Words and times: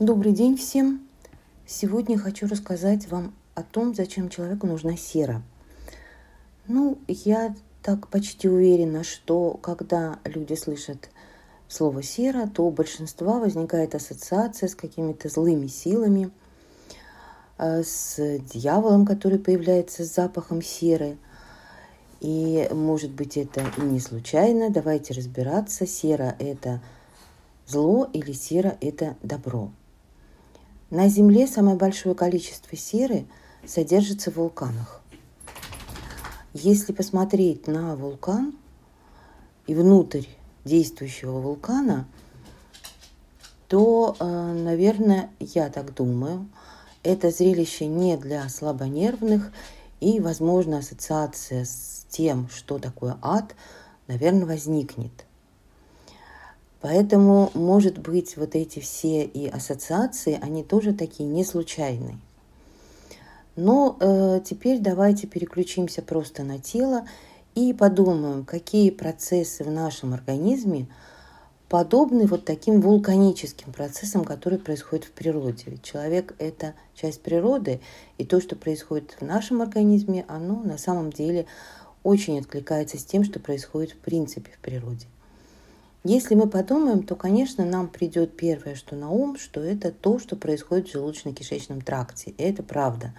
Добрый 0.00 0.32
день 0.32 0.56
всем! 0.56 1.08
Сегодня 1.66 2.16
хочу 2.16 2.46
рассказать 2.46 3.10
вам 3.10 3.34
о 3.56 3.64
том, 3.64 3.96
зачем 3.96 4.28
человеку 4.28 4.68
нужна 4.68 4.96
сера. 4.96 5.42
Ну, 6.68 6.98
я 7.08 7.52
так 7.82 8.06
почти 8.06 8.48
уверена, 8.48 9.02
что 9.02 9.54
когда 9.54 10.20
люди 10.24 10.54
слышат 10.54 11.10
слово 11.66 12.04
сера, 12.04 12.46
то 12.46 12.64
у 12.64 12.70
большинства 12.70 13.40
возникает 13.40 13.96
ассоциация 13.96 14.68
с 14.68 14.76
какими-то 14.76 15.28
злыми 15.28 15.66
силами, 15.66 16.30
э, 17.58 17.82
с 17.82 18.38
дьяволом, 18.52 19.04
который 19.04 19.40
появляется 19.40 20.04
с 20.04 20.14
запахом 20.14 20.62
серы. 20.62 21.18
И, 22.20 22.68
может 22.70 23.10
быть, 23.10 23.36
это 23.36 23.64
и 23.76 23.80
не 23.80 23.98
случайно. 23.98 24.70
Давайте 24.70 25.12
разбираться. 25.12 25.88
Сера– 25.88 26.36
это 26.38 26.80
зло 27.66 28.08
или 28.12 28.30
сера– 28.30 28.78
это 28.80 29.16
добро. 29.24 29.72
На 30.90 31.08
Земле 31.08 31.46
самое 31.46 31.76
большое 31.76 32.14
количество 32.14 32.74
серы 32.74 33.26
содержится 33.66 34.30
в 34.30 34.36
вулканах. 34.36 35.02
Если 36.54 36.94
посмотреть 36.94 37.66
на 37.66 37.94
вулкан 37.94 38.54
и 39.66 39.74
внутрь 39.74 40.24
действующего 40.64 41.40
вулкана, 41.40 42.08
то, 43.68 44.16
э, 44.18 44.24
наверное, 44.24 45.30
я 45.40 45.68
так 45.68 45.92
думаю, 45.94 46.48
это 47.02 47.30
зрелище 47.30 47.84
не 47.84 48.16
для 48.16 48.48
слабонервных, 48.48 49.52
и, 50.00 50.20
возможно, 50.20 50.78
ассоциация 50.78 51.66
с 51.66 52.06
тем, 52.08 52.48
что 52.48 52.78
такое 52.78 53.18
ад, 53.20 53.54
наверное, 54.06 54.46
возникнет. 54.46 55.27
Поэтому, 56.80 57.50
может 57.54 57.98
быть, 57.98 58.36
вот 58.36 58.54
эти 58.54 58.78
все 58.78 59.24
и 59.24 59.48
ассоциации, 59.48 60.38
они 60.40 60.62
тоже 60.62 60.92
такие 60.92 61.28
не 61.28 61.44
случайные. 61.44 62.18
Но 63.56 63.96
э, 63.98 64.40
теперь 64.44 64.78
давайте 64.78 65.26
переключимся 65.26 66.00
просто 66.02 66.44
на 66.44 66.60
тело 66.60 67.04
и 67.56 67.72
подумаем, 67.72 68.44
какие 68.44 68.90
процессы 68.90 69.64
в 69.64 69.70
нашем 69.70 70.14
организме 70.14 70.86
подобны 71.68 72.26
вот 72.26 72.44
таким 72.44 72.80
вулканическим 72.80 73.72
процессам, 73.72 74.24
которые 74.24 74.60
происходят 74.60 75.04
в 75.04 75.10
природе. 75.10 75.64
Ведь 75.66 75.82
человек– 75.82 76.36
это 76.38 76.74
часть 76.94 77.20
природы, 77.20 77.80
и 78.16 78.24
то, 78.24 78.40
что 78.40 78.54
происходит 78.54 79.16
в 79.18 79.24
нашем 79.24 79.60
организме, 79.60 80.24
оно 80.28 80.62
на 80.62 80.78
самом 80.78 81.12
деле 81.12 81.46
очень 82.04 82.38
откликается 82.38 82.96
с 82.96 83.04
тем, 83.04 83.24
что 83.24 83.40
происходит 83.40 83.90
в 83.90 83.98
принципе 83.98 84.52
в 84.52 84.58
природе. 84.60 85.06
Если 86.04 86.36
мы 86.36 86.48
подумаем, 86.48 87.02
то, 87.02 87.16
конечно, 87.16 87.64
нам 87.64 87.88
придет 87.88 88.36
первое, 88.36 88.76
что 88.76 88.94
на 88.94 89.10
ум, 89.10 89.36
что 89.36 89.60
это 89.60 89.90
то, 89.90 90.20
что 90.20 90.36
происходит 90.36 90.88
в 90.88 90.94
желудочно-кишечном 90.94 91.84
тракте. 91.84 92.30
И 92.30 92.42
это 92.42 92.62
правда. 92.62 93.14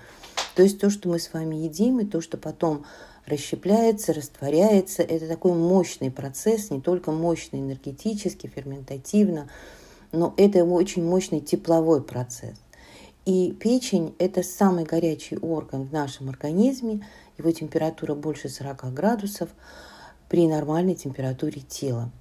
То 0.56 0.64
есть 0.64 0.80
то, 0.80 0.90
что 0.90 1.10
мы 1.10 1.20
с 1.20 1.34
вами 1.34 1.56
едим, 1.56 2.00
и 2.00 2.06
то, 2.06 2.22
что 2.22 2.38
потом 2.38 2.86
расщепляется, 3.26 4.14
растворяется, 4.14 5.04
это 5.04 5.28
такой 5.28 5.54
мощный 5.54 6.10
процесс, 6.10 6.72
не 6.72 6.80
только 6.80 7.12
мощный 7.12 7.60
энергетически, 7.60 8.48
ферментативно, 8.48 9.50
но 10.12 10.34
это 10.38 10.64
очень 10.64 11.04
мощный 11.04 11.42
тепловой 11.42 12.02
процесс. 12.02 12.58
И 13.26 13.52
печень– 13.52 14.16
это 14.20 14.42
самый 14.42 14.86
горячий 14.86 15.38
орган 15.38 15.86
в 15.86 15.92
нашем 15.92 16.30
организме, 16.30 17.06
его 17.38 17.52
температура 17.52 18.16
больше 18.16 18.50
40 18.50 18.94
градусов 18.94 19.50
при 20.30 20.48
нормальной 20.48 20.96
температуре 20.96 21.62
тела. 21.62 22.12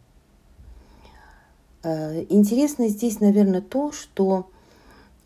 Э, 1.83 2.25
интересно 2.29 2.89
здесь, 2.89 3.21
наверное, 3.21 3.61
то, 3.61 3.93
что 3.93 4.51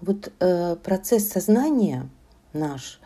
вот 0.01 0.33
э, 0.41 0.77
процесс 0.77 1.29
сознания 1.29 2.09
наш 2.53 3.01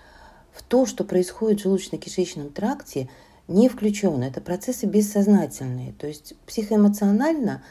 в 0.52 0.62
то, 0.62 0.86
что 0.86 1.04
происходит 1.04 1.60
в 1.60 1.66
желудочно-кишечном 1.66 2.50
тракте, 2.50 3.08
не 3.46 3.68
включен. 3.68 4.22
Это 4.22 4.40
процессы 4.40 4.86
бессознательные. 4.86 5.92
То 5.92 6.06
есть 6.06 6.34
психоэмоционально 6.46 7.62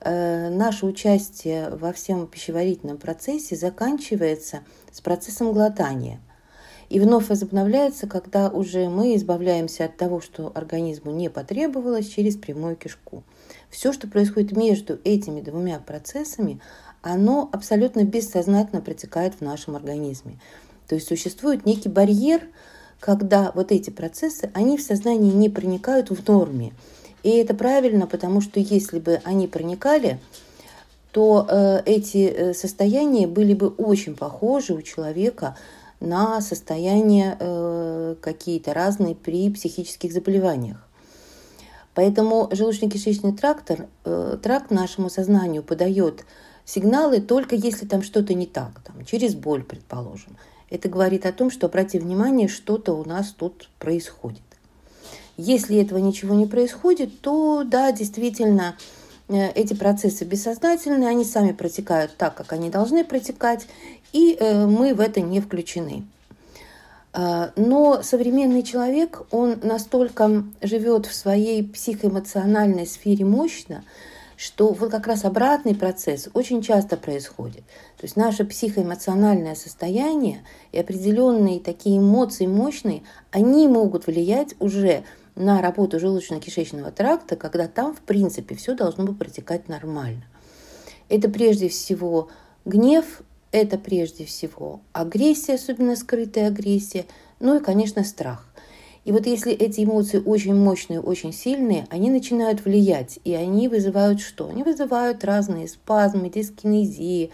э, 0.00 0.50
наше 0.50 0.86
участие 0.86 1.70
во 1.70 1.92
всем 1.92 2.26
пищеварительном 2.26 2.98
процессе 2.98 3.56
заканчивается 3.56 4.60
с 4.92 5.00
процессом 5.00 5.52
глотания. 5.52 6.20
И 6.90 7.00
вновь 7.00 7.30
возобновляется, 7.30 8.06
когда 8.06 8.50
уже 8.50 8.88
мы 8.88 9.16
избавляемся 9.16 9.86
от 9.86 9.96
того, 9.96 10.20
что 10.20 10.52
организму 10.54 11.10
не 11.10 11.30
потребовалось, 11.30 12.08
через 12.08 12.36
прямую 12.36 12.76
кишку. 12.76 13.24
Все, 13.74 13.92
что 13.92 14.06
происходит 14.06 14.56
между 14.56 15.00
этими 15.02 15.40
двумя 15.40 15.80
процессами, 15.80 16.60
оно 17.02 17.50
абсолютно 17.52 18.04
бессознательно 18.04 18.80
протекает 18.80 19.34
в 19.34 19.40
нашем 19.40 19.74
организме. 19.74 20.38
То 20.86 20.94
есть 20.94 21.08
существует 21.08 21.66
некий 21.66 21.88
барьер, 21.88 22.42
когда 23.00 23.50
вот 23.52 23.72
эти 23.72 23.90
процессы, 23.90 24.48
они 24.54 24.78
в 24.78 24.82
сознании 24.82 25.32
не 25.32 25.48
проникают 25.48 26.10
в 26.10 26.28
норме. 26.28 26.72
И 27.24 27.30
это 27.30 27.52
правильно, 27.52 28.06
потому 28.06 28.40
что 28.40 28.60
если 28.60 29.00
бы 29.00 29.20
они 29.24 29.48
проникали, 29.48 30.20
то 31.10 31.44
э, 31.50 31.82
эти 31.84 32.28
э, 32.28 32.54
состояния 32.54 33.26
были 33.26 33.54
бы 33.54 33.70
очень 33.70 34.14
похожи 34.14 34.72
у 34.72 34.82
человека 34.82 35.56
на 35.98 36.40
состояния 36.40 37.36
э, 37.40 38.14
какие-то 38.20 38.72
разные 38.72 39.16
при 39.16 39.50
психических 39.50 40.12
заболеваниях. 40.12 40.88
Поэтому 41.94 42.48
желудочно-кишечный 42.50 43.36
трактор, 43.36 43.86
э, 44.04 44.36
тракт 44.42 44.70
нашему 44.70 45.08
сознанию 45.08 45.62
подает 45.62 46.24
сигналы 46.64 47.20
только 47.20 47.54
если 47.54 47.86
там 47.86 48.02
что-то 48.02 48.34
не 48.34 48.46
так, 48.46 48.80
там, 48.84 49.04
через 49.04 49.34
боль, 49.34 49.62
предположим. 49.62 50.36
Это 50.70 50.88
говорит 50.88 51.24
о 51.24 51.32
том, 51.32 51.50
что, 51.50 51.66
обрати 51.66 51.98
внимание, 51.98 52.48
что-то 52.48 52.94
у 52.94 53.04
нас 53.04 53.30
тут 53.30 53.68
происходит. 53.78 54.40
Если 55.36 55.80
этого 55.80 55.98
ничего 55.98 56.34
не 56.34 56.46
происходит, 56.46 57.20
то 57.20 57.64
да, 57.64 57.92
действительно, 57.92 58.76
э, 59.28 59.50
эти 59.52 59.74
процессы 59.74 60.24
бессознательные, 60.24 61.10
они 61.10 61.24
сами 61.24 61.52
протекают 61.52 62.16
так, 62.16 62.34
как 62.34 62.52
они 62.52 62.70
должны 62.70 63.04
протекать, 63.04 63.66
и 64.12 64.36
э, 64.38 64.66
мы 64.66 64.94
в 64.94 65.00
это 65.00 65.20
не 65.20 65.40
включены. 65.40 66.04
А, 67.16 67.52
но 67.54 68.02
современный 68.02 68.64
человек, 68.64 69.22
он 69.30 69.60
настолько 69.62 70.44
живет 70.60 71.06
в 71.06 71.14
своей 71.14 71.62
психоэмоциональной 71.62 72.88
сфере 72.88 73.24
мощно, 73.24 73.84
что 74.36 74.72
вот 74.72 74.90
как 74.90 75.06
раз 75.06 75.24
обратный 75.24 75.76
процесс 75.76 76.28
очень 76.34 76.60
часто 76.60 76.96
происходит. 76.96 77.62
То 77.98 78.02
есть 78.02 78.16
наше 78.16 78.44
психоэмоциональное 78.44 79.54
состояние 79.54 80.44
и 80.72 80.78
определенные 80.80 81.60
такие 81.60 81.98
эмоции 81.98 82.48
мощные, 82.48 83.04
они 83.30 83.68
могут 83.68 84.08
влиять 84.08 84.56
уже 84.58 85.04
на 85.36 85.62
работу 85.62 86.00
желудочно-кишечного 86.00 86.90
тракта, 86.90 87.36
когда 87.36 87.68
там, 87.68 87.94
в 87.94 88.00
принципе, 88.00 88.56
все 88.56 88.74
должно 88.74 89.04
бы 89.04 89.14
протекать 89.14 89.68
нормально. 89.68 90.24
Это 91.08 91.30
прежде 91.30 91.68
всего 91.68 92.28
гнев, 92.64 93.22
это 93.54 93.78
прежде 93.78 94.24
всего 94.24 94.80
агрессия, 94.92 95.54
особенно 95.54 95.94
скрытая 95.94 96.48
агрессия, 96.48 97.06
ну 97.38 97.56
и, 97.56 97.62
конечно, 97.62 98.02
страх. 98.02 98.48
И 99.04 99.12
вот 99.12 99.26
если 99.26 99.52
эти 99.52 99.84
эмоции 99.84 100.18
очень 100.18 100.54
мощные, 100.54 101.00
очень 101.00 101.32
сильные, 101.32 101.86
они 101.90 102.10
начинают 102.10 102.64
влиять, 102.64 103.20
и 103.22 103.32
они 103.32 103.68
вызывают 103.68 104.20
что? 104.20 104.48
Они 104.48 104.64
вызывают 104.64 105.22
разные 105.24 105.68
спазмы, 105.68 106.30
дискинезии, 106.30 107.30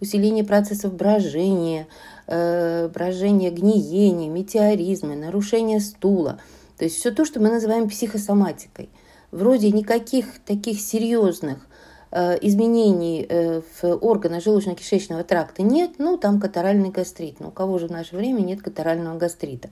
усиление 0.00 0.44
процессов 0.44 0.94
брожения, 0.94 1.88
э, 2.26 2.88
брожения, 2.88 3.50
гниения, 3.50 4.30
метеоризмы, 4.30 5.14
нарушение 5.14 5.80
стула. 5.80 6.40
То 6.78 6.84
есть 6.84 6.96
все 6.96 7.10
то, 7.10 7.26
что 7.26 7.38
мы 7.38 7.50
называем 7.50 7.90
психосоматикой. 7.90 8.88
Вроде 9.30 9.70
никаких 9.72 10.38
таких 10.46 10.80
серьезных 10.80 11.66
изменений 12.12 13.24
э, 13.28 13.60
в 13.60 13.84
органах 14.04 14.44
желудочно-кишечного 14.44 15.22
тракта 15.22 15.62
нет, 15.62 15.92
ну, 15.98 16.16
там 16.16 16.40
катаральный 16.40 16.90
гастрит. 16.90 17.38
Ну, 17.40 17.48
у 17.48 17.50
кого 17.52 17.78
же 17.78 17.86
в 17.86 17.90
наше 17.90 18.16
время 18.16 18.40
нет 18.40 18.62
катарального 18.62 19.16
гастрита? 19.16 19.70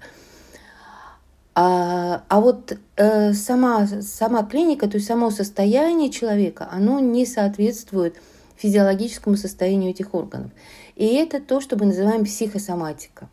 А, 1.54 2.22
а 2.28 2.40
вот 2.40 2.78
э, 2.96 3.32
сама, 3.32 3.86
сама 3.86 4.44
клиника, 4.44 4.88
то 4.88 4.96
есть 4.96 5.08
само 5.08 5.30
состояние 5.30 6.10
человека, 6.10 6.68
оно 6.70 7.00
не 7.00 7.26
соответствует 7.26 8.14
физиологическому 8.56 9.36
состоянию 9.36 9.90
этих 9.90 10.14
органов. 10.14 10.52
И 10.94 11.06
это 11.06 11.40
то, 11.40 11.60
что 11.60 11.76
мы 11.76 11.86
называем 11.86 12.24
психосоматика. 12.24 13.28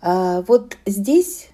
А, 0.00 0.42
вот 0.42 0.76
здесь 0.86 1.48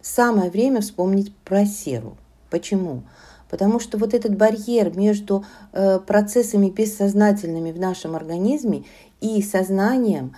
самое 0.00 0.48
время 0.48 0.80
вспомнить 0.80 1.34
про 1.38 1.66
серу. 1.66 2.16
Почему? 2.48 3.02
Потому 3.48 3.80
что 3.80 3.98
вот 3.98 4.14
этот 4.14 4.36
барьер 4.36 4.96
между 4.96 5.44
э, 5.72 5.98
процессами 6.00 6.68
бессознательными 6.68 7.72
в 7.72 7.78
нашем 7.78 8.14
организме 8.14 8.84
и 9.20 9.42
сознанием, 9.42 10.34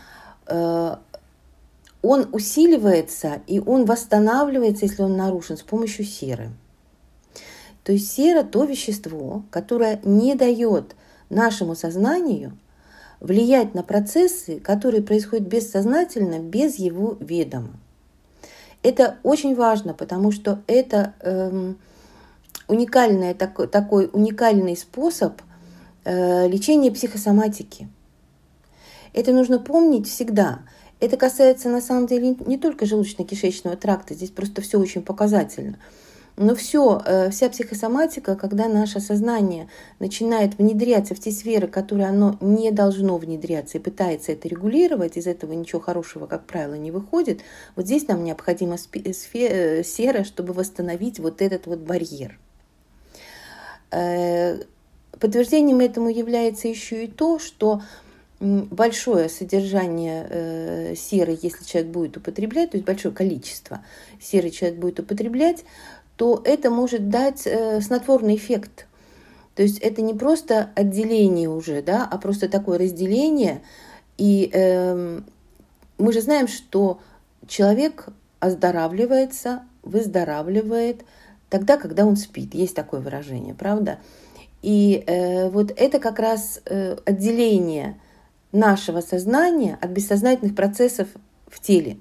э, 0.46 0.96
он 2.02 2.28
усиливается 2.32 3.42
и 3.46 3.60
он 3.60 3.84
восстанавливается, 3.84 4.86
если 4.86 5.02
он 5.02 5.16
нарушен, 5.16 5.56
с 5.56 5.62
помощью 5.62 6.04
серы. 6.04 6.50
То 7.84 7.92
есть 7.92 8.12
сера– 8.12 8.42
то 8.44 8.64
вещество, 8.64 9.42
которое 9.50 10.00
не 10.04 10.34
дает 10.34 10.94
нашему 11.28 11.74
сознанию 11.74 12.56
влиять 13.20 13.74
на 13.74 13.82
процессы, 13.82 14.60
которые 14.60 15.02
происходят 15.02 15.46
бессознательно, 15.46 16.38
без 16.38 16.76
его 16.76 17.16
ведома. 17.20 17.70
Это 18.82 19.18
очень 19.22 19.54
важно, 19.54 19.92
потому 19.92 20.32
что 20.32 20.62
это 20.66 21.14
эм, 21.20 21.78
уникальный, 22.70 23.34
такой, 23.34 23.66
такой 23.66 24.08
уникальный 24.12 24.76
способ 24.76 25.42
э, 26.04 26.48
лечения 26.48 26.90
психосоматики. 26.90 27.88
Это 29.12 29.32
нужно 29.32 29.58
помнить 29.58 30.06
всегда. 30.08 30.60
Это 31.00 31.16
касается 31.16 31.68
на 31.68 31.80
самом 31.80 32.06
деле 32.06 32.36
не 32.46 32.58
только 32.58 32.84
желудочно-кишечного 32.84 33.76
тракта, 33.76 34.14
здесь 34.14 34.30
просто 34.30 34.62
все 34.62 34.78
очень 34.78 35.02
показательно. 35.02 35.78
Но 36.36 36.54
все, 36.54 37.02
э, 37.04 37.30
вся 37.30 37.50
психосоматика, 37.50 38.36
когда 38.36 38.68
наше 38.68 39.00
сознание 39.00 39.68
начинает 39.98 40.56
внедряться 40.56 41.14
в 41.14 41.20
те 41.20 41.32
сферы, 41.32 41.66
которые 41.66 42.08
оно 42.08 42.36
не 42.40 42.70
должно 42.70 43.18
внедряться, 43.18 43.78
и 43.78 43.80
пытается 43.80 44.32
это 44.32 44.48
регулировать, 44.48 45.16
из 45.16 45.26
этого 45.26 45.52
ничего 45.52 45.80
хорошего, 45.80 46.26
как 46.26 46.46
правило, 46.46 46.74
не 46.74 46.92
выходит, 46.92 47.40
вот 47.76 47.86
здесь 47.86 48.06
нам 48.08 48.24
необходима 48.24 48.76
э, 48.76 49.82
сфера, 49.82 50.24
чтобы 50.24 50.52
восстановить 50.52 51.18
вот 51.18 51.42
этот 51.42 51.66
вот 51.66 51.80
барьер. 51.80 52.38
Э, 53.90 54.62
подтверждением 55.18 55.80
этому 55.80 56.08
является 56.08 56.68
еще 56.68 57.04
и 57.04 57.08
то, 57.08 57.38
что 57.38 57.82
большое 58.40 59.28
содержание 59.28 60.96
серы, 60.96 61.38
если 61.42 61.62
человек 61.62 61.90
будет 61.92 62.16
употреблять, 62.16 62.70
то 62.70 62.78
есть 62.78 62.86
большое 62.86 63.14
количество 63.14 63.84
серы 64.18 64.48
человек 64.48 64.78
будет 64.78 64.98
употреблять, 65.00 65.64
то 66.20 66.42
это 66.44 66.68
может 66.68 67.08
дать 67.08 67.46
э, 67.46 67.80
снотворный 67.80 68.36
эффект. 68.36 68.86
То 69.54 69.62
есть 69.62 69.78
это 69.78 70.02
не 70.02 70.12
просто 70.12 70.68
отделение 70.74 71.48
уже, 71.48 71.80
да, 71.80 72.06
а 72.10 72.18
просто 72.18 72.46
такое 72.46 72.78
разделение. 72.78 73.62
И 74.18 74.50
э, 74.52 75.20
мы 75.96 76.12
же 76.12 76.20
знаем, 76.20 76.46
что 76.46 77.00
человек 77.48 78.08
оздоравливается, 78.38 79.62
выздоравливает 79.82 81.04
тогда, 81.50 81.76
когда 81.76 82.06
он 82.06 82.16
спит. 82.16 82.54
Есть 82.54 82.74
такое 82.74 83.00
выражение, 83.00 83.54
правда? 83.54 83.98
И 84.62 85.04
э, 85.06 85.50
вот 85.50 85.72
это 85.76 85.98
как 85.98 86.18
раз 86.18 86.62
э, 86.64 86.96
отделение 87.04 88.00
нашего 88.52 89.00
сознания 89.00 89.78
от 89.80 89.90
бессознательных 89.90 90.54
процессов 90.54 91.08
в 91.46 91.60
теле. 91.60 91.98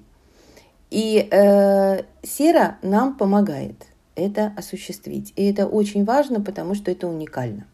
И 0.90 1.28
э, 1.30 2.02
сера 2.22 2.78
нам 2.82 3.16
помогает 3.16 3.86
это 4.14 4.52
осуществить. 4.56 5.32
И 5.36 5.44
это 5.44 5.66
очень 5.66 6.04
важно, 6.04 6.40
потому 6.40 6.74
что 6.74 6.90
это 6.90 7.06
уникально. 7.06 7.66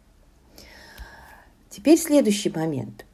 Теперь 1.70 1.99
следующий 1.99 2.50
момент. 2.50 3.05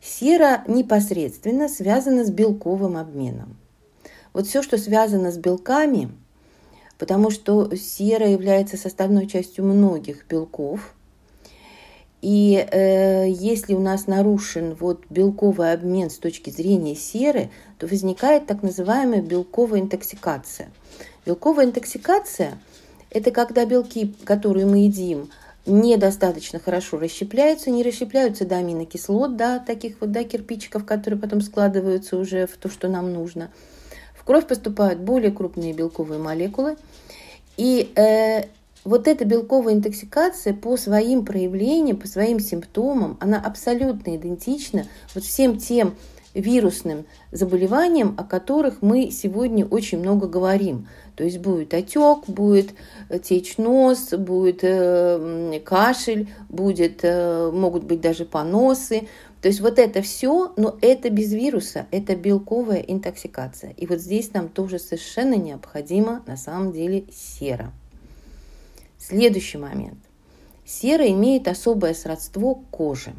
Сера 0.00 0.64
непосредственно 0.66 1.68
связана 1.68 2.24
с 2.24 2.30
белковым 2.30 2.96
обменом. 2.96 3.56
Вот 4.32 4.46
все, 4.46 4.62
что 4.62 4.78
связано 4.78 5.30
с 5.30 5.38
белками, 5.38 6.10
потому 6.98 7.30
что 7.30 7.74
сера 7.76 8.28
является 8.28 8.76
составной 8.76 9.26
частью 9.26 9.64
многих 9.64 10.26
белков, 10.28 10.94
и 12.22 12.66
э, 12.70 13.28
если 13.28 13.74
у 13.74 13.80
нас 13.80 14.06
нарушен 14.06 14.74
вот 14.74 15.04
белковый 15.10 15.72
обмен 15.72 16.08
с 16.08 16.16
точки 16.16 16.50
зрения 16.50 16.94
серы, 16.94 17.50
то 17.78 17.86
возникает 17.86 18.46
так 18.46 18.62
называемая 18.62 19.20
белковая 19.20 19.80
интоксикация– 19.80 20.70
Белковая 21.26 21.64
интоксикация– 21.64 22.58
это 23.10 23.30
когда 23.30 23.64
белки, 23.64 24.14
которые 24.24 24.66
мы 24.66 24.84
едим, 24.84 25.30
недостаточно 25.64 26.58
хорошо 26.58 26.98
расщепляются, 26.98 27.70
не 27.70 27.82
расщепляются 27.82 28.44
до 28.44 28.56
аминокислот, 28.56 29.34
да, 29.34 29.58
таких 29.58 29.96
вот 30.00 30.12
да, 30.12 30.24
кирпичиков, 30.24 30.84
которые 30.84 31.18
потом 31.18 31.40
складываются 31.40 32.18
уже 32.18 32.46
в 32.46 32.58
то, 32.58 32.68
что 32.68 32.88
нам 32.88 33.14
нужно. 33.14 33.50
Кровь 34.24 34.46
поступают 34.46 35.00
более 35.00 35.30
крупные 35.30 35.72
белковые 35.72 36.18
молекулы. 36.18 36.76
И 37.56 37.92
э, 37.94 38.44
вот 38.84 39.06
эта 39.06 39.24
белковая 39.24 39.74
интоксикация 39.74 40.54
по 40.54 40.76
своим 40.76 41.24
проявлениям, 41.24 41.96
по 41.96 42.08
своим 42.08 42.40
симптомам, 42.40 43.16
она 43.20 43.40
абсолютно 43.40 44.16
идентична 44.16 44.86
вот 45.14 45.24
всем 45.24 45.58
тем 45.58 45.94
вирусным 46.34 47.06
заболеваниям, 47.30 48.14
о 48.18 48.24
которых 48.24 48.82
мы 48.82 49.10
сегодня 49.10 49.64
очень 49.64 49.98
много 50.00 50.26
говорим. 50.26 50.88
То 51.16 51.22
есть 51.22 51.38
будет 51.38 51.72
отек, 51.74 52.26
будет 52.26 52.74
э, 53.08 53.20
течь 53.20 53.56
нос, 53.56 54.10
будет 54.10 54.60
э, 54.62 55.60
кашель, 55.64 56.28
будет, 56.48 57.00
э, 57.02 57.50
могут 57.52 57.84
быть 57.84 58.00
даже 58.00 58.24
поносы. 58.24 59.06
То 59.44 59.48
есть 59.48 59.60
вот 59.60 59.78
это 59.78 60.00
все, 60.00 60.54
но 60.56 60.78
это 60.80 61.10
без 61.10 61.34
вируса, 61.34 61.86
это 61.90 62.16
белковая 62.16 62.78
интоксикация. 62.78 63.72
И 63.72 63.86
вот 63.86 64.00
здесь 64.00 64.32
нам 64.32 64.48
тоже 64.48 64.78
совершенно 64.78 65.34
необходимо 65.34 66.22
на 66.26 66.38
самом 66.38 66.72
деле 66.72 67.04
сера. 67.12 67.70
Следующий 68.96 69.58
момент. 69.58 69.98
Сера 70.64 71.06
имеет 71.10 71.46
особое 71.46 71.92
сродство 71.92 72.54
к 72.54 72.70
коже. 72.70 73.12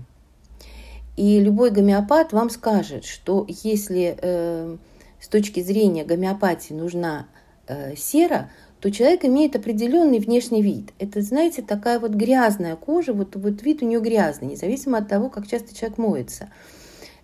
И 1.15 1.39
любой 1.39 1.69
гомеопат 1.69 2.33
вам 2.33 2.49
скажет, 2.49 3.05
что 3.05 3.45
если 3.47 4.17
э, 4.19 4.77
с 5.21 5.27
точки 5.27 5.61
зрения 5.61 6.05
гомеопатии 6.05 6.73
нужна 6.73 7.27
э, 7.67 7.95
сера, 7.95 8.49
то 8.85 8.91
человек 8.91 9.25
имеет 9.25 9.55
определенный 9.55 10.19
внешний 10.19 10.61
вид. 10.61 10.93
Это, 10.99 11.19
знаете, 11.21 11.63
такая 11.63 11.99
вот 11.99 12.11
грязная 12.11 12.75
кожа, 12.75 13.13
вот, 13.13 13.35
вот 13.35 13.63
вид 13.63 13.81
у 13.81 13.87
нее 13.87 13.99
грязный, 13.99 14.49
независимо 14.49 14.99
от 14.99 15.07
того, 15.07 15.31
как 15.31 15.47
часто 15.47 15.75
человек 15.75 15.97
моется. 15.97 16.51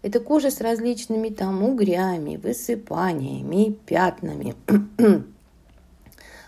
Это 0.01 0.19
кожа 0.19 0.49
с 0.49 0.59
различными 0.59 1.29
там 1.29 1.61
угрями, 1.61 2.37
высыпаниями, 2.37 3.77
пятнами. 3.85 4.55
вот 4.97 5.23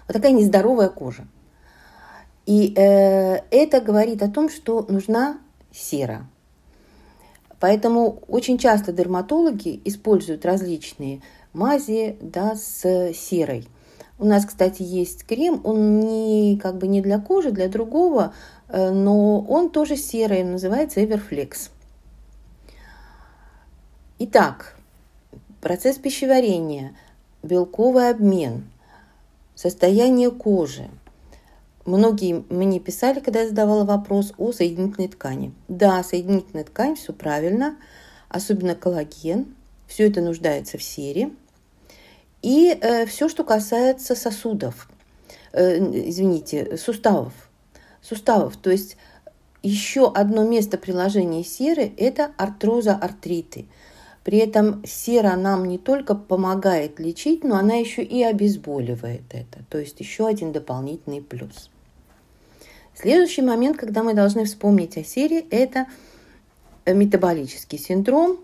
такая 0.07 0.31
нездоровая 0.31 0.89
кожа. 0.89 1.27
И 2.47 2.73
э, 2.75 3.35
это 3.51 3.81
говорит 3.81 4.23
о 4.23 4.31
том, 4.31 4.49
что 4.49 4.83
нужна 4.89 5.37
сера. 5.71 6.27
Поэтому 7.59 8.23
очень 8.27 8.57
часто 8.57 8.91
дерматологи 8.91 9.79
используют 9.85 10.43
различные 10.43 11.21
мази 11.53 12.17
да, 12.19 12.55
с 12.55 13.13
серой. 13.13 13.67
У 14.23 14.25
нас, 14.25 14.45
кстати, 14.45 14.81
есть 14.83 15.25
крем, 15.25 15.59
он 15.65 15.99
не, 15.99 16.57
как 16.57 16.77
бы 16.77 16.87
не 16.87 17.01
для 17.01 17.19
кожи, 17.19 17.51
для 17.51 17.67
другого, 17.67 18.33
э, 18.69 18.89
но 18.89 19.41
он 19.41 19.69
тоже 19.69 19.97
серый, 19.97 20.45
называется 20.45 21.01
Everflex. 21.01 21.69
Итак, 24.19 24.77
процесс 25.59 25.97
пищеварения, 25.97 26.95
белковый 27.43 28.11
обмен, 28.11 28.63
состояние 29.55 30.31
кожи– 30.31 30.89
Многие 31.85 32.45
мне 32.47 32.79
писали, 32.79 33.19
когда 33.19 33.41
я 33.41 33.49
задавала 33.49 33.83
вопрос 33.83 34.31
о 34.37 34.53
соединительной 34.53 35.09
ткани. 35.09 35.53
Да, 35.67 36.01
соединительная 36.01 36.63
ткань, 36.63 36.95
все 36.95 37.11
правильно, 37.11 37.75
особенно 38.29 38.73
коллаген. 38.73 39.53
Все 39.85 40.07
это 40.07 40.21
нуждается 40.21 40.77
в 40.77 40.83
сере. 40.83 41.31
И 42.43 42.77
э, 42.79 43.05
все, 43.07 43.29
что 43.29 43.43
касается 43.43 44.15
сосудов, 44.15 44.89
э, 45.53 45.77
извините, 46.09 46.77
суставов. 46.77 47.33
Суставов, 48.01 48.57
то 48.57 48.69
есть 48.69 48.97
еще 49.63 50.11
одно 50.11 50.45
место 50.45 50.77
приложения 50.77 51.45
серы– 51.45 51.93
это 51.97 52.33
артроза 52.37 52.93
артриты. 52.95 53.65
При 54.25 54.37
этом 54.39 54.83
сера 54.85 55.37
нам 55.37 55.65
не 55.65 55.77
только 55.77 56.15
помогает 56.15 56.99
лечить, 56.99 57.45
но 57.45 57.55
она 57.55 57.75
еще 57.75 58.03
и 58.03 58.21
обезболивает 58.23 59.23
это. 59.31 59.63
То 59.69 59.77
есть 59.77 59.99
еще 60.01 60.27
один 60.27 60.51
дополнительный 60.51 61.21
плюс. 61.21 61.69
Следующий 62.93 63.41
момент, 63.41 63.77
когда 63.77 64.03
мы 64.03 64.13
должны 64.13 64.43
вспомнить 64.43 64.97
о 64.97 65.03
сере, 65.03 65.45
это 65.49 65.87
метаболический 66.85 67.79
синдром 67.79 68.39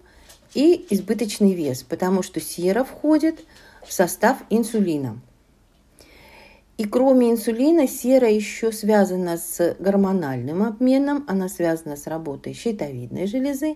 и 0.53 0.86
избыточный 0.89 1.53
вес, 1.53 1.84
потому 1.84 2.24
что 2.24 2.39
сера 2.39 2.84
входит 2.84 3.39
в 3.39 3.44
состав 3.91 4.38
инсулина. 4.50 5.19
И 6.77 6.86
кроме 6.86 7.31
инсулина, 7.31 7.88
сера 7.88 8.29
еще 8.29 8.72
связана 8.72 9.38
с 9.38 9.75
гормональным 9.79 10.63
обменом, 10.63 11.25
она 11.27 11.50
связана 11.50 11.98
с 11.98 12.08
работой 12.08 12.53
щитовидной 12.53 13.27
железы, 13.27 13.75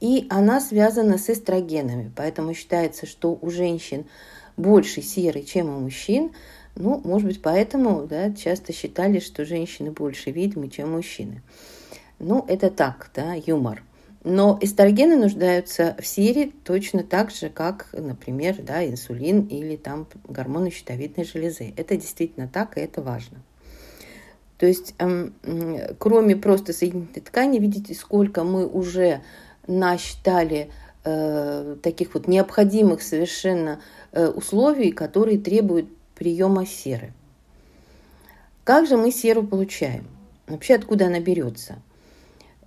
и 0.00 0.26
она 0.28 0.60
связана 0.60 1.18
с 1.18 1.30
эстрогенами. 1.30 2.10
Поэтому 2.16 2.52
считается, 2.54 3.06
что 3.06 3.38
у 3.40 3.50
женщин 3.50 4.06
больше 4.56 5.02
серы, 5.02 5.42
чем 5.42 5.68
у 5.68 5.78
мужчин, 5.78 6.32
ну, 6.74 7.00
может 7.04 7.28
быть, 7.28 7.42
поэтому 7.42 8.06
да, 8.06 8.32
часто 8.32 8.72
считали, 8.72 9.20
что 9.20 9.44
женщины 9.44 9.92
больше 9.92 10.32
ведьмы, 10.32 10.68
чем 10.68 10.92
мужчины. 10.92 11.42
Ну, 12.18 12.44
это 12.48 12.70
так, 12.70 13.10
да, 13.14 13.34
юмор. 13.34 13.84
Но 14.24 14.56
эстрогены 14.60 15.16
нуждаются 15.16 15.96
в 16.00 16.06
сере 16.06 16.52
точно 16.64 17.02
так 17.02 17.32
же, 17.32 17.48
как, 17.48 17.88
например, 17.92 18.62
да, 18.62 18.86
инсулин 18.86 19.46
или 19.46 19.76
там 19.76 20.06
гормоны 20.28 20.70
щитовидной 20.70 21.24
железы. 21.24 21.74
Это 21.76 21.96
действительно 21.96 22.46
так, 22.46 22.78
и 22.78 22.80
это 22.80 23.02
важно. 23.02 23.38
То 24.58 24.66
есть, 24.66 24.94
эм, 24.98 25.34
кроме 25.98 26.36
просто 26.36 26.72
соединительной 26.72 27.20
ткани, 27.20 27.58
видите, 27.58 27.94
сколько 27.94 28.44
мы 28.44 28.64
уже 28.64 29.22
насчитали 29.66 30.70
э, 31.02 31.76
таких 31.82 32.14
вот 32.14 32.28
необходимых 32.28 33.02
совершенно 33.02 33.80
э, 34.12 34.28
условий, 34.28 34.92
которые 34.92 35.38
требуют 35.38 35.88
приема 36.14 36.64
серы. 36.64 37.12
Как 38.62 38.86
же 38.86 38.96
мы 38.96 39.10
серу 39.10 39.42
получаем? 39.42 40.06
Вообще, 40.46 40.76
откуда 40.76 41.06
она 41.06 41.18
берется? 41.18 41.78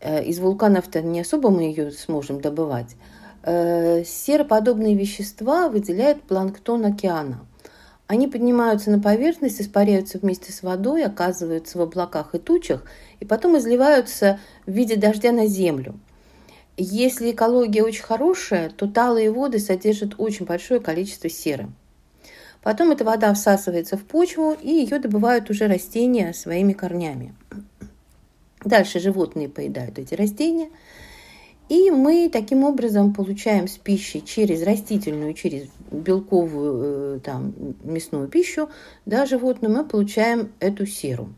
Э, 0.06 0.24
из 0.24 0.38
вулканов-то 0.38 1.02
не 1.02 1.22
особо 1.22 1.50
мы 1.50 1.64
ее 1.64 1.92
сможем 1.92 2.40
добывать. 2.40 2.96
Э, 3.42 4.04
сероподобные 4.06 4.94
вещества 4.94 5.68
выделяет 5.68 6.22
планктон 6.22 6.86
океана. 6.86 7.40
Они 8.06 8.28
поднимаются 8.28 8.92
на 8.92 9.00
поверхность, 9.00 9.60
испаряются 9.60 10.20
вместе 10.20 10.52
с 10.52 10.62
водой, 10.62 11.04
оказываются 11.04 11.80
в 11.80 11.82
облаках 11.82 12.36
и 12.36 12.38
тучах, 12.38 12.84
и 13.20 13.26
потом 13.26 13.58
изливаются 13.58 14.40
в 14.68 14.72
виде 14.72 14.96
дождя 14.96 15.32
на 15.32 15.48
землю. 15.48 16.00
Если 16.78 17.32
экология 17.32 17.82
очень 17.82 18.04
хорошая, 18.04 18.70
то 18.70 18.88
талые 18.88 19.32
воды 19.32 19.58
содержат 19.58 20.14
очень 20.20 20.46
большое 20.46 20.80
количество 20.82 21.32
серы. 21.32 21.68
Потом 22.62 22.92
эта 22.92 23.04
вода 23.04 23.34
всасывается 23.34 23.98
в 23.98 24.04
почву, 24.04 24.56
и 24.62 24.70
ее 24.70 25.00
добывают 25.00 25.50
уже 25.50 25.66
растения 25.66 26.32
своими 26.34 26.74
корнями. 26.74 27.34
Дальше 28.66 29.00
животные 29.00 29.48
поедают 29.48 30.00
эти 30.00 30.16
растения. 30.16 30.70
И 31.70 31.92
мы 31.92 32.30
таким 32.32 32.64
образом 32.64 33.14
получаем 33.14 33.68
с 33.68 33.78
пищей 33.78 34.24
через 34.24 34.64
растительную, 34.64 35.34
через 35.34 35.68
белковую, 35.92 37.18
э, 37.18 37.20
там, 37.24 37.54
мясную 37.84 38.28
пищу, 38.28 38.70
да, 39.06 39.26
животную, 39.26 39.74
мы 39.74 39.84
получаем 39.84 40.52
эту 40.60 40.86
серу. 40.86 41.30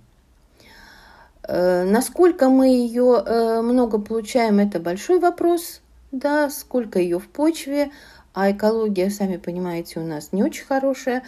Э, 1.44 1.84
насколько 1.84 2.50
мы 2.50 2.68
ее 2.68 3.24
э, 3.26 3.62
много 3.62 4.00
получаем, 4.00 4.60
это 4.60 4.80
большой 4.80 5.20
вопрос, 5.20 5.82
да, 6.12 6.50
сколько 6.50 7.00
ее 7.00 7.20
в 7.20 7.28
почве, 7.28 7.92
а 8.34 8.52
экология, 8.52 9.10
сами 9.10 9.38
понимаете, 9.38 10.00
у 10.00 10.06
нас 10.06 10.34
не 10.34 10.44
очень 10.44 10.66
хорошая, 10.66 11.24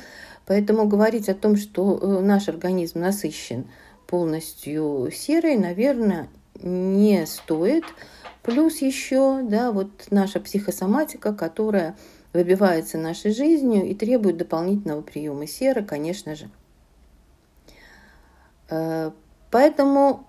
поэтому 0.45 0.87
говорить 0.87 1.29
о 1.29 1.35
том, 1.35 1.55
что 1.55 2.21
наш 2.21 2.49
организм 2.49 2.99
насыщен 2.99 3.65
полностью 4.09 5.09
серой, 5.13 5.55
наверное, 5.55 6.29
не 6.61 7.25
стоит. 7.27 7.83
Плюс 8.41 8.81
еще, 8.81 9.43
да, 9.43 9.71
вот 9.71 9.89
наша 10.09 10.39
психосоматика, 10.39 11.33
которая 11.33 11.95
выбивается 12.33 12.97
нашей 12.97 13.31
жизнью 13.33 13.85
и 13.85 13.93
требует 13.93 14.37
дополнительного 14.37 15.01
приема 15.01 15.45
серы, 15.45 15.83
конечно 15.83 16.35
же. 16.35 16.49
Э, 18.69 19.11
поэтому 19.51 20.25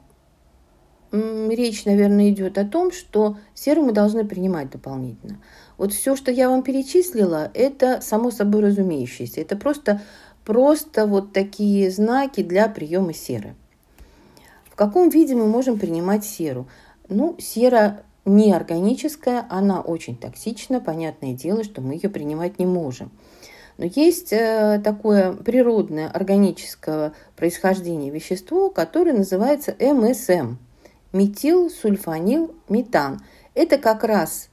речь, 1.13 1.87
наверное, 1.87 2.31
идет 2.31 2.59
о 2.59 2.65
том, 2.65 2.93
что 2.93 3.39
серу 3.55 3.83
мы 3.83 3.93
должны 3.93 4.25
принимать 4.25 4.71
дополнительно. 4.71 5.39
Вот 5.79 5.93
все, 5.93 6.17
что 6.17 6.31
я 6.31 6.51
вам 6.51 6.63
перечислила, 6.63 7.51
это 7.55 8.01
само 8.03 8.31
собой 8.31 8.63
разумеющееся. 8.63 9.41
Это 9.41 9.57
просто, 9.57 10.03
просто 10.45 11.07
вот 11.07 11.33
такие 11.33 11.91
знаки 11.91 12.43
для 12.43 12.69
приема 12.69 13.15
серы. 13.15 13.57
Каком 14.81 15.11
виде 15.11 15.35
мы 15.35 15.47
можем 15.47 15.79
принимать 15.79 16.25
серу? 16.25 16.67
Ну, 17.11 17.37
сера 17.39 18.01
неорганическая, 18.25 19.45
она 19.51 19.83
очень 19.83 20.17
токсична, 20.17 20.81
понятное 20.81 21.35
дело, 21.35 21.65
что 21.65 21.83
мы 21.83 21.97
ее 21.97 22.09
принимать 22.09 22.59
не 22.59 22.65
можем. 22.65 23.11
Но 23.77 23.85
есть 23.85 24.33
э, 24.33 24.81
такое 24.83 25.35
природное 25.35 26.09
органического 26.09 27.13
происхождения 27.37 28.09
вещество, 28.09 28.71
которое 28.71 29.13
называется 29.13 29.77
МСМ– 29.79 30.57
метилсульфанил 31.13 32.55
метан. 32.71 33.21
Это 33.55 33.77
как 33.77 34.03
раз 34.03 34.49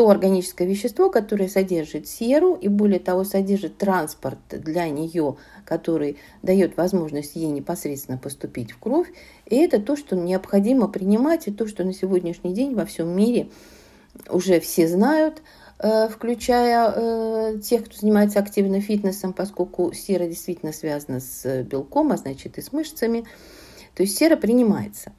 то 0.00 0.08
органическое 0.08 0.66
вещество, 0.66 1.10
которое 1.10 1.46
содержит 1.46 2.08
серу 2.08 2.54
и 2.54 2.68
более 2.68 3.00
того 3.00 3.22
содержит 3.22 3.76
транспорт 3.76 4.38
для 4.48 4.88
нее, 4.88 5.36
который 5.66 6.16
дает 6.40 6.78
возможность 6.78 7.36
ей 7.36 7.50
непосредственно 7.50 8.16
поступить 8.16 8.72
в 8.72 8.78
кровь. 8.78 9.12
И 9.44 9.56
это 9.56 9.78
то, 9.78 9.96
что 9.96 10.16
необходимо 10.16 10.88
принимать, 10.88 11.48
и 11.48 11.50
то, 11.50 11.66
что 11.66 11.84
на 11.84 11.92
сегодняшний 11.92 12.54
день 12.54 12.74
во 12.74 12.86
всем 12.86 13.14
мире 13.14 13.50
уже 14.30 14.58
все 14.60 14.88
знают, 14.88 15.42
э, 15.80 16.08
включая 16.08 16.94
э, 16.96 17.58
тех, 17.58 17.84
кто 17.84 17.94
занимается 17.94 18.38
активно 18.38 18.80
фитнесом, 18.80 19.34
поскольку 19.34 19.92
сера 19.92 20.24
действительно 20.24 20.72
связана 20.72 21.20
с 21.20 21.62
белком, 21.64 22.10
а 22.10 22.16
значит 22.16 22.56
и 22.56 22.62
с 22.62 22.72
мышцами. 22.72 23.26
То 23.94 24.02
есть 24.02 24.16
сера 24.16 24.36
принимается. 24.36 25.12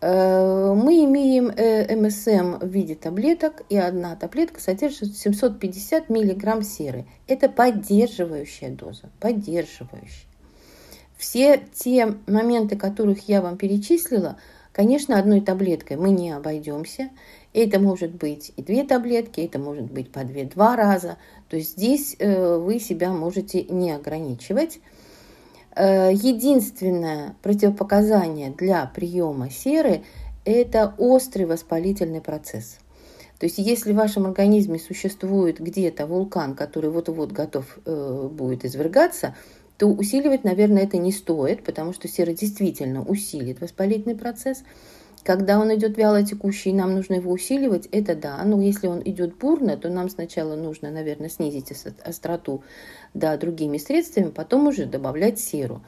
Э, 0.00 0.72
мы 0.74 1.04
имеем 1.04 1.48
э, 1.48 1.94
МСМ 1.94 2.58
в 2.58 2.68
виде 2.68 2.94
таблеток, 2.94 3.62
и 3.68 3.76
одна 3.76 4.16
таблетка 4.16 4.60
содержит 4.60 5.16
750 5.16 6.08
мг 6.08 6.64
серы. 6.64 7.06
Это 7.26 7.48
поддерживающая 7.50 8.70
доза, 8.70 9.10
поддерживающая. 9.20 10.26
Все 11.18 11.62
те 11.74 12.14
моменты, 12.26 12.76
которых 12.76 13.28
я 13.28 13.42
вам 13.42 13.58
перечислила, 13.58 14.38
конечно, 14.72 15.18
одной 15.18 15.42
таблеткой 15.42 15.98
мы 15.98 16.10
не 16.10 16.30
обойдемся. 16.30 17.10
Это 17.52 17.78
может 17.78 18.14
быть 18.14 18.52
и 18.56 18.62
две 18.62 18.84
таблетки, 18.84 19.40
это 19.40 19.58
может 19.58 19.92
быть 19.92 20.10
по 20.10 20.24
две-два 20.24 20.76
раза. 20.76 21.18
То 21.50 21.58
есть 21.58 21.72
здесь 21.72 22.16
э, 22.18 22.56
вы 22.56 22.78
себя 22.78 23.10
можете 23.12 23.64
не 23.64 23.90
ограничивать. 23.90 24.78
Э, 25.80 26.12
единственное 26.12 27.34
противопоказание 27.40 28.50
для 28.50 28.84
приема 28.84 29.48
серы– 29.48 30.02
это 30.44 30.94
острый 30.98 31.46
воспалительный 31.46 32.20
процесс. 32.20 32.76
То 33.38 33.46
есть 33.46 33.56
если 33.56 33.94
в 33.94 33.96
вашем 33.96 34.26
организме 34.26 34.78
существует 34.78 35.58
где-то 35.58 36.06
вулкан, 36.06 36.54
который 36.54 36.90
вот-вот 36.90 37.32
готов 37.32 37.78
э, 37.86 38.28
будет 38.30 38.66
извергаться, 38.66 39.34
то 39.78 39.86
усиливать, 39.86 40.44
наверное, 40.44 40.82
это 40.82 40.98
не 40.98 41.12
стоит, 41.12 41.64
потому 41.64 41.94
что 41.94 42.08
сера 42.08 42.34
действительно 42.34 43.02
усилит 43.02 43.62
воспалительный 43.62 44.16
процесс– 44.16 44.62
когда 45.30 45.60
он 45.60 45.72
идет 45.72 45.96
вяло 45.96 46.24
текущий, 46.24 46.72
нам 46.72 46.92
нужно 46.92 47.14
его 47.14 47.30
усиливать, 47.30 47.86
это 47.92 48.16
да. 48.16 48.42
Но 48.42 48.60
если 48.60 48.88
он 48.88 49.00
идет 49.04 49.38
бурно, 49.38 49.76
то 49.76 49.88
нам 49.88 50.08
сначала 50.08 50.56
нужно, 50.56 50.90
наверное, 50.90 51.28
снизить 51.28 51.72
остроту 52.04 52.64
да, 53.14 53.36
другими 53.36 53.78
средствами, 53.78 54.30
потом 54.30 54.66
уже 54.66 54.86
добавлять 54.86 55.38
серу. 55.38 55.84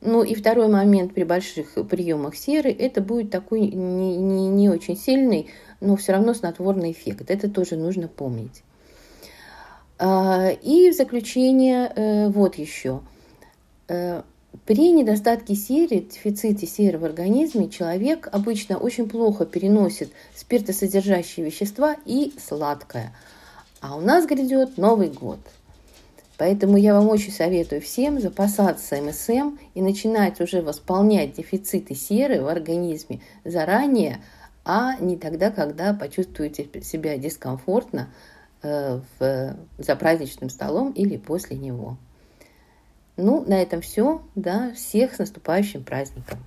Ну 0.00 0.22
и 0.22 0.36
второй 0.36 0.68
момент 0.68 1.12
при 1.12 1.24
больших 1.24 1.74
приемах 1.88 2.36
серы, 2.36 2.70
это 2.70 3.00
будет 3.00 3.32
такой 3.32 3.62
не, 3.62 4.16
не, 4.16 4.48
не 4.48 4.68
очень 4.68 4.96
сильный, 4.96 5.48
но 5.80 5.96
все 5.96 6.12
равно 6.12 6.32
снотворный 6.32 6.92
эффект. 6.92 7.32
Это 7.32 7.50
тоже 7.50 7.74
нужно 7.74 8.06
помнить. 8.06 8.62
А, 9.98 10.50
и 10.62 10.92
в 10.92 10.94
заключение 10.94 11.92
э, 11.96 12.28
вот 12.28 12.54
еще. 12.54 13.00
При 14.66 14.92
недостатке 14.92 15.56
серы, 15.56 16.00
дефиците 16.00 16.66
серы 16.66 16.98
в 16.98 17.04
организме, 17.04 17.68
человек 17.68 18.28
обычно 18.30 18.78
очень 18.78 19.08
плохо 19.08 19.44
переносит 19.44 20.12
спиртосодержащие 20.34 21.44
вещества 21.44 21.96
и 22.06 22.32
сладкое. 22.38 23.12
А 23.80 23.96
у 23.96 24.00
нас 24.00 24.26
грядет 24.26 24.78
Новый 24.78 25.08
год. 25.08 25.40
Поэтому 26.38 26.76
я 26.76 26.94
вам 26.94 27.08
очень 27.08 27.32
советую 27.32 27.80
всем 27.82 28.20
запасаться 28.20 28.96
МСМ 29.02 29.58
и 29.74 29.82
начинать 29.82 30.40
уже 30.40 30.62
восполнять 30.62 31.34
дефициты 31.34 31.94
серы 31.94 32.40
в 32.40 32.46
организме 32.46 33.20
заранее, 33.44 34.22
а 34.64 34.96
не 34.98 35.16
тогда, 35.16 35.50
когда 35.50 35.94
почувствуете 35.94 36.68
себя 36.82 37.18
дискомфортно 37.18 38.08
э, 38.62 39.00
в, 39.18 39.56
за 39.78 39.96
праздничным 39.96 40.48
столом 40.48 40.92
или 40.92 41.16
после 41.16 41.56
него. 41.56 41.98
Ну, 43.16 43.44
на 43.46 43.62
этом 43.62 43.80
все. 43.80 44.22
Да, 44.34 44.72
всех 44.74 45.14
с 45.14 45.18
наступающим 45.18 45.84
праздником. 45.84 46.38